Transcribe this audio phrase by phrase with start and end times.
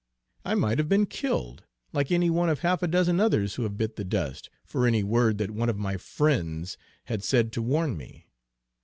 [0.43, 1.63] I might have been killed,
[1.93, 5.03] like any one of half a dozen others who have bit the dust, for any
[5.03, 8.25] word that one of my 'friends' had said to warn me.